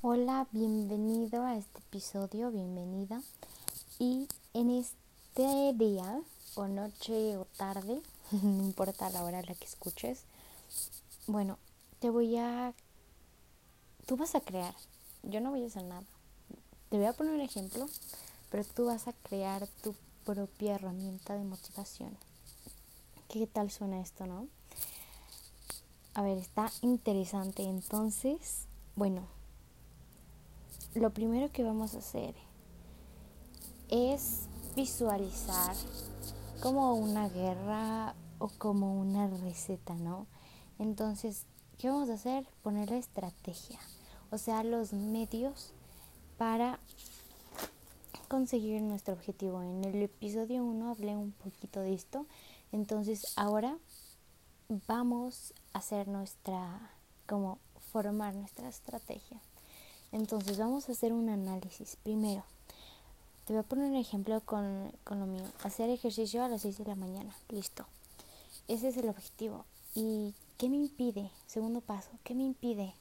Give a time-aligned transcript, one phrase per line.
[0.00, 3.20] Hola, bienvenido a este episodio, bienvenida.
[3.98, 6.22] Y en este día,
[6.54, 8.00] o noche o tarde,
[8.30, 10.22] no importa la hora a la que escuches,
[11.26, 11.58] bueno,
[11.98, 12.74] te voy a...
[14.06, 14.72] Tú vas a crear,
[15.24, 16.04] yo no voy a hacer nada.
[16.90, 17.88] Te voy a poner un ejemplo,
[18.52, 22.16] pero tú vas a crear tu propia herramienta de motivación.
[23.26, 24.46] ¿Qué tal suena esto, no?
[26.14, 27.64] A ver, está interesante.
[27.64, 29.26] Entonces, bueno,
[30.94, 32.34] lo primero que vamos a hacer
[33.88, 35.74] es visualizar
[36.60, 40.26] como una guerra o como una receta, ¿no?
[40.78, 41.46] Entonces,
[41.78, 42.46] ¿qué vamos a hacer?
[42.62, 43.78] Poner la estrategia,
[44.30, 45.72] o sea, los medios
[46.36, 46.78] para
[48.28, 49.62] conseguir nuestro objetivo.
[49.62, 52.26] En el episodio 1 hablé un poquito de esto,
[52.72, 53.78] entonces ahora
[54.86, 56.90] vamos a hacer nuestra,
[57.26, 57.58] como
[57.92, 59.40] formar nuestra estrategia.
[60.12, 61.96] Entonces vamos a hacer un análisis.
[62.02, 62.44] Primero,
[63.44, 65.44] te voy a poner un ejemplo con, lo mío.
[65.62, 67.34] Hacer ejercicio a las 6 de la mañana.
[67.48, 67.86] Listo.
[68.68, 69.64] Ese es el objetivo.
[69.94, 71.30] ¿Y qué me impide?
[71.46, 72.94] Segundo paso, ¿qué me impide?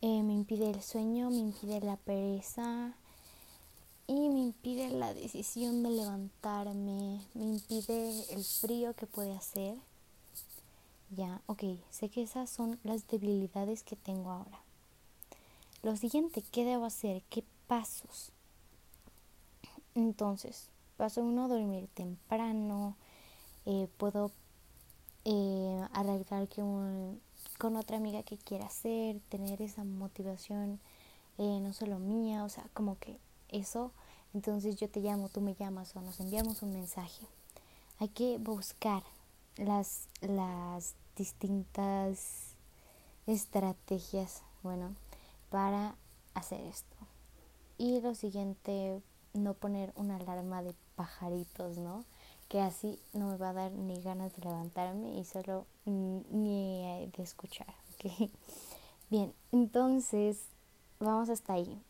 [0.00, 2.94] Eh, me impide el sueño, me impide la pereza
[4.06, 9.76] y me impide la decisión de levantarme, me impide el frío que puede hacer.
[11.10, 14.67] Ya, ok, sé que esas son las debilidades que tengo ahora.
[15.82, 17.22] Lo siguiente, ¿qué debo hacer?
[17.30, 18.32] ¿Qué pasos?
[19.94, 22.96] Entonces, paso uno, dormir temprano.
[23.64, 24.32] Eh, puedo
[25.24, 26.62] eh, arreglar que
[27.58, 30.80] con otra amiga que quiera hacer, tener esa motivación,
[31.38, 33.92] eh, no solo mía, o sea, como que eso.
[34.34, 37.26] Entonces yo te llamo, tú me llamas o nos enviamos un mensaje.
[37.98, 39.02] Hay que buscar
[39.56, 42.54] las, las distintas
[43.26, 44.94] estrategias, bueno,
[45.50, 45.94] para
[46.34, 46.96] hacer esto.
[47.76, 49.00] Y lo siguiente,
[49.34, 52.04] no poner una alarma de pajaritos, ¿no?
[52.48, 57.22] Que así no me va a dar ni ganas de levantarme y solo ni de
[57.22, 58.30] escuchar, ¿ok?
[59.10, 60.38] Bien, entonces
[60.98, 61.80] vamos hasta ahí.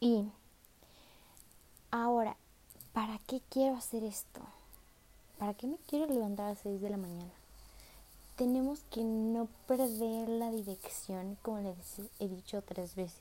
[0.00, 0.30] Y
[1.90, 2.36] ahora,
[2.92, 4.40] ¿para qué quiero hacer esto?
[5.38, 7.32] ¿Para qué me quiero levantar a las 6 de la mañana?
[8.36, 13.20] Tenemos que no perder la dirección, como les he dicho tres veces.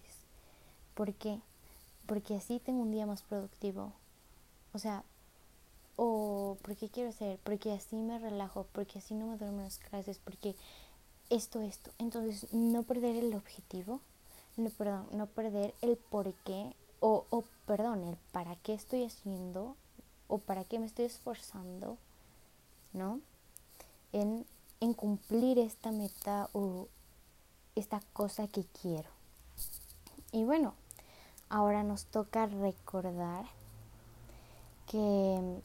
[0.93, 1.39] ¿Por qué?
[2.05, 3.93] Porque así tengo un día más productivo.
[4.73, 5.03] O sea,
[5.95, 10.19] o porque quiero hacer, porque así me relajo, porque así no me duermo las clases,
[10.19, 10.55] porque
[11.29, 11.91] esto, esto.
[11.97, 14.01] Entonces, no perder el objetivo,
[14.57, 19.77] no, perdón, no perder el por qué, o, o perdón, el para qué estoy haciendo,
[20.27, 21.97] o para qué me estoy esforzando,
[22.93, 23.21] ¿no?
[24.11, 24.45] En
[24.85, 26.87] en cumplir esta meta o
[27.75, 29.09] esta cosa que quiero.
[30.31, 30.75] Y bueno,
[31.49, 33.45] ahora nos toca recordar
[34.87, 35.59] que,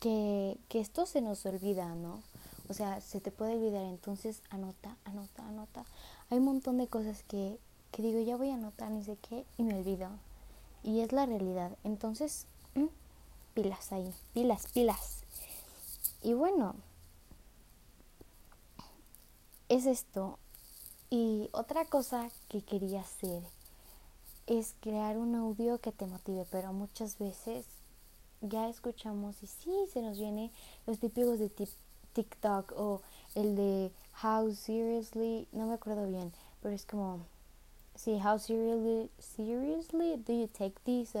[0.00, 2.20] que, que esto se nos olvida, ¿no?
[2.68, 5.84] O sea, se te puede olvidar, entonces anota, anota, anota.
[6.30, 7.58] Hay un montón de cosas que,
[7.92, 10.08] que digo, ya voy a anotar, ni sé qué, y me olvido.
[10.82, 11.76] Y es la realidad.
[11.84, 12.46] Entonces,
[13.54, 15.23] pilas ahí, pilas, pilas.
[16.24, 16.74] Y bueno,
[19.68, 20.38] es esto.
[21.10, 23.42] Y otra cosa que quería hacer
[24.46, 27.66] es crear un audio que te motive, pero muchas veces
[28.40, 30.50] ya escuchamos y sí, se nos viene
[30.86, 31.50] los típicos de
[32.14, 33.02] TikTok o
[33.34, 33.92] el de
[34.22, 36.32] How Seriously, no me acuerdo bien,
[36.62, 37.26] pero es como
[37.94, 41.14] sí, how seriously, seriously do you take this?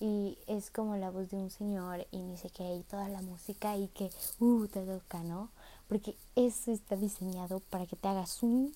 [0.00, 3.20] Y es como la voz de un señor y ni sé qué, y toda la
[3.22, 4.10] música y que,
[4.40, 5.50] uh, te toca, ¿no?
[5.88, 8.74] Porque eso está diseñado para que te hagas un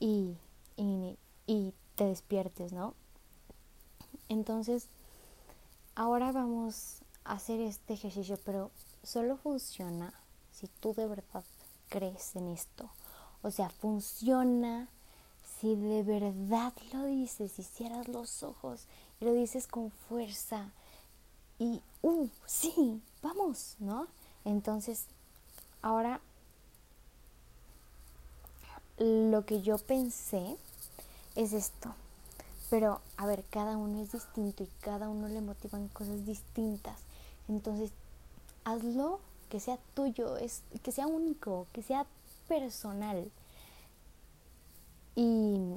[0.00, 0.36] y,
[0.76, 2.94] y, y te despiertes, ¿no?
[4.28, 4.88] Entonces,
[5.94, 8.70] ahora vamos a hacer este ejercicio, pero
[9.02, 10.12] solo funciona
[10.50, 11.44] si tú de verdad
[11.88, 12.90] crees en esto.
[13.42, 14.88] O sea, funciona
[15.60, 18.86] si de verdad lo dices, si cierras los ojos
[19.20, 20.70] y lo dices con fuerza
[21.58, 24.08] y, uh, sí, vamos, ¿no?
[24.44, 25.06] Entonces,
[25.82, 26.20] ahora
[28.98, 30.56] lo que yo pensé
[31.34, 31.94] es esto.
[32.70, 36.98] Pero, a ver, cada uno es distinto y cada uno le motivan cosas distintas.
[37.48, 37.90] Entonces,
[38.64, 42.06] hazlo que sea tuyo, es, que sea único, que sea
[42.48, 43.30] personal.
[45.16, 45.74] Y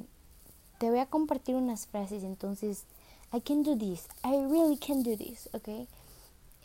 [0.79, 2.83] te voy a compartir unas frases, entonces,
[3.33, 5.87] I can do this, I really can do this, ¿ok?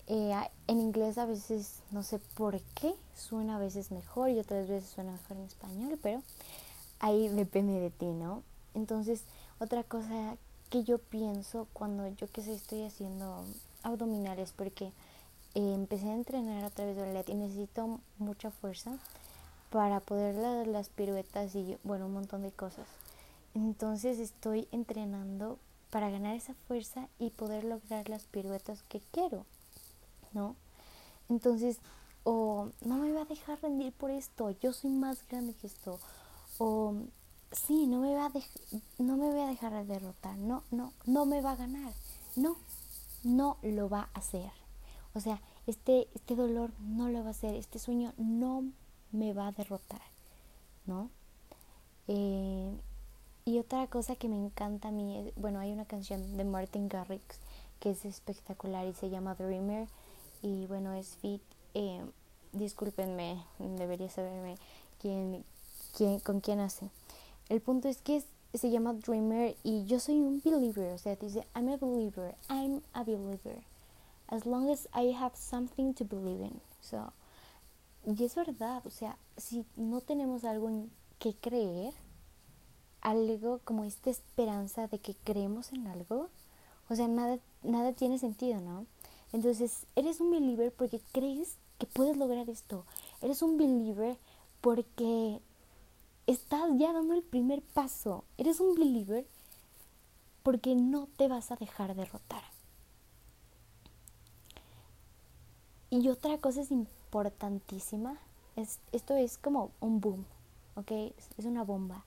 [0.09, 0.35] Eh,
[0.67, 4.91] en inglés a veces no sé por qué suena a veces mejor y otras veces
[4.91, 6.23] suena mejor en español, pero
[6.99, 8.43] ahí depende de ti, ¿no?
[8.75, 9.25] Entonces,
[9.59, 10.37] otra cosa
[10.71, 13.45] que yo pienso cuando yo que sé estoy haciendo
[13.83, 14.87] abdominales porque
[15.55, 18.99] eh, empecé a entrenar a través de ballet y necesito mucha fuerza
[19.73, 22.87] para poder dar las piruetas y bueno, un montón de cosas.
[23.55, 25.59] Entonces estoy entrenando
[25.91, 29.47] para ganar esa fuerza y poder lograr las piruetas que quiero,
[30.35, 30.57] ¿no?
[31.31, 31.79] Entonces,
[32.23, 35.99] o no me va a dejar rendir por esto, yo soy más grande que esto,
[36.59, 36.95] o
[37.51, 38.33] sí, no me va a,
[38.99, 41.95] no me a dejar de derrotar, no, no, no me va a ganar,
[42.37, 42.59] no,
[43.25, 44.51] no lo va a hacer.
[45.15, 48.65] O sea, este, este dolor no lo va a hacer, este sueño no
[49.13, 50.03] me va a derrotar,
[50.87, 51.11] ¿no?
[52.09, 52.73] Eh,
[53.45, 57.39] y otra cosa que me encanta a mí, bueno, hay una canción de Martin Garrix
[57.81, 59.89] que es espectacular y se llama Dreamer
[60.41, 61.43] y bueno, es fit.
[61.75, 62.05] Eh,
[62.53, 64.57] discúlpenme, debería saberme
[65.01, 65.45] quién,
[65.97, 66.91] quién, con quién hace.
[67.49, 68.23] El punto es que
[68.55, 72.83] se llama Dreamer y yo soy un believer, o sea, dice, I'm a believer, I'm
[72.93, 73.63] a believer.
[74.29, 76.61] As long as I have something to believe in.
[76.81, 77.13] So,
[78.05, 81.95] y es verdad, o sea, si no tenemos algo en que creer,
[83.01, 86.29] algo como esta esperanza de que creemos en algo,
[86.89, 88.87] o sea, nada, nada tiene sentido, ¿no?
[89.33, 92.85] Entonces, eres un believer porque crees que puedes lograr esto.
[93.23, 94.19] Eres un believer
[94.61, 95.41] porque
[96.27, 98.25] estás ya dando el primer paso.
[98.37, 99.27] Eres un believer
[100.43, 102.43] porque no te vas a dejar derrotar.
[105.91, 106.71] Y otra cosa es
[107.13, 108.17] importantísima,
[108.57, 110.25] es, esto es como un boom,
[110.77, 110.91] ¿ok?
[111.37, 112.05] Es una bomba.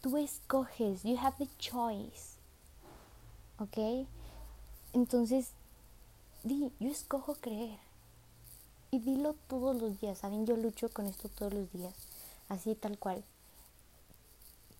[0.00, 2.34] Tú escoges, you have the choice,
[3.60, 4.06] ¿ok?
[4.94, 5.50] Entonces,
[6.42, 7.78] di, yo escojo creer.
[8.90, 10.44] Y dilo todos los días, ¿saben?
[10.44, 11.94] Yo lucho con esto todos los días
[12.48, 13.22] así tal cual.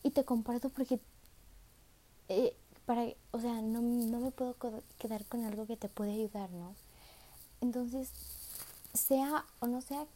[0.02, 0.98] Y te comparto porque,
[2.28, 4.56] eh, para, o sea, no, no me puedo
[4.98, 6.74] quedar con algo que te puede ayudar, ¿no?
[7.60, 8.10] Entonces,
[8.96, 10.06] sea o no sea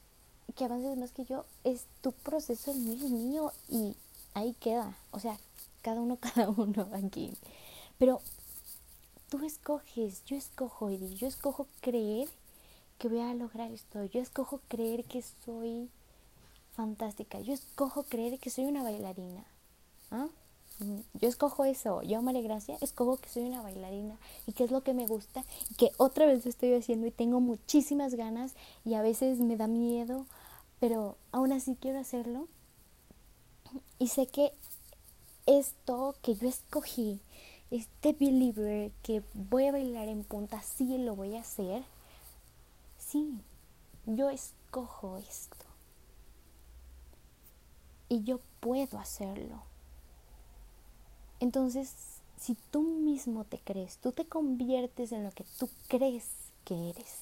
[0.57, 3.97] que avances más que yo, es tu proceso, el mío es mío y
[4.35, 4.97] ahí queda.
[5.13, 5.39] O sea,
[5.83, 7.33] cada uno, cada uno aquí.
[7.99, 8.21] Pero
[9.29, 12.29] tú escoges, yo escojo, y yo escojo creer
[12.99, 15.89] que voy a lograr esto, yo escojo creer que soy
[16.75, 17.41] fantástica.
[17.41, 19.45] Yo escojo creer que soy una bailarina.
[20.11, 20.29] ¿ah?
[21.15, 22.03] Yo escojo eso.
[22.03, 24.17] Yo, María Gracia, escojo que soy una bailarina
[24.47, 27.11] y que es lo que me gusta y que otra vez lo estoy haciendo y
[27.11, 28.55] tengo muchísimas ganas
[28.85, 30.27] y a veces me da miedo,
[30.79, 32.49] pero aún así quiero hacerlo.
[33.99, 34.53] Y sé que
[35.47, 37.21] esto que yo escogí,
[37.71, 41.83] este believer que voy a bailar en punta, sí lo voy a hacer.
[42.99, 43.43] Sí,
[44.07, 45.57] yo escojo esto
[48.09, 49.70] y yo puedo hacerlo.
[51.41, 51.95] Entonces,
[52.39, 56.29] si tú mismo te crees, tú te conviertes en lo que tú crees
[56.65, 57.19] que eres.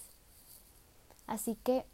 [1.26, 1.84] Así que,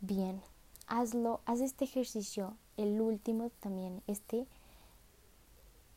[0.00, 0.40] bien,
[0.86, 4.46] hazlo, haz este ejercicio, el último también, este.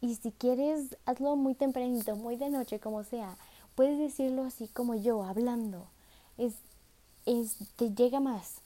[0.02, 3.38] Y si quieres, hazlo muy tempranito, muy de noche, como sea.
[3.76, 5.88] Puedes decirlo así como yo, hablando.
[6.38, 6.56] Es,
[7.26, 8.64] es, te llega más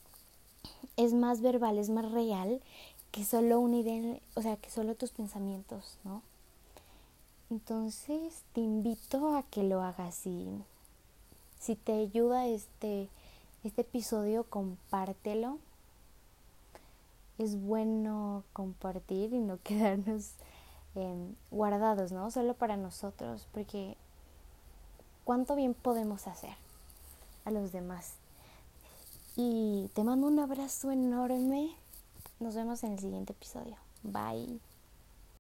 [0.98, 2.60] es más verbal, es más real
[3.18, 6.22] que solo una idea, o sea, que solo tus pensamientos, ¿no?
[7.50, 10.48] Entonces te invito a que lo hagas y
[11.60, 13.10] si te ayuda este,
[13.64, 15.58] este episodio, compártelo.
[17.40, 20.34] Es bueno compartir y no quedarnos
[20.94, 22.30] em, guardados, ¿no?
[22.30, 23.98] Solo para nosotros, porque
[25.24, 26.54] cuánto bien podemos hacer
[27.46, 28.14] a los demás.
[29.36, 31.76] Y te mando un abrazo enorme.
[32.40, 33.78] Nos vemos en el siguiente episodio.
[34.04, 34.60] Bye.